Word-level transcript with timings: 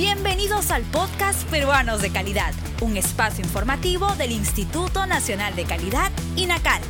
Bienvenidos 0.00 0.70
al 0.70 0.82
podcast 0.84 1.46
Peruanos 1.50 2.00
de 2.00 2.08
Calidad, 2.08 2.54
un 2.80 2.96
espacio 2.96 3.44
informativo 3.44 4.14
del 4.14 4.32
Instituto 4.32 5.04
Nacional 5.04 5.54
de 5.56 5.64
Calidad, 5.64 6.10
INACAL. 6.36 6.80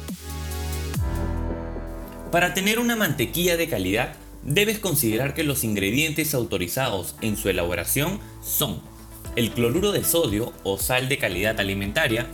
Para 2.36 2.54
tener 2.54 2.80
una 2.80 2.98
mantequilla 2.98 3.56
de 3.56 3.70
calidad, 3.70 4.12
debes 4.44 4.80
considerar 4.80 5.34
que 5.34 5.46
los 5.46 5.64
ingredientes 5.64 6.34
autorizados 6.34 7.16
en 7.22 7.38
su 7.38 7.48
elaboración 7.48 8.20
son 8.44 8.82
el 9.38 9.52
cloruro 9.52 9.94
de 9.94 10.04
sodio 10.04 10.52
o 10.66 10.78
sal 10.78 11.08
de 11.08 11.18
calidad 11.18 11.58
alimentaria, 11.62 12.28